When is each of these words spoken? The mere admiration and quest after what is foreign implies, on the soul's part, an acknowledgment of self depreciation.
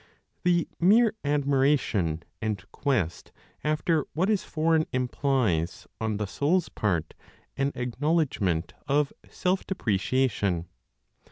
The 0.41 0.67
mere 0.79 1.13
admiration 1.23 2.23
and 2.41 2.65
quest 2.71 3.31
after 3.63 4.07
what 4.13 4.31
is 4.31 4.43
foreign 4.43 4.87
implies, 4.91 5.85
on 5.99 6.17
the 6.17 6.25
soul's 6.25 6.69
part, 6.69 7.13
an 7.55 7.71
acknowledgment 7.75 8.73
of 8.87 9.13
self 9.29 9.63
depreciation. 9.67 10.65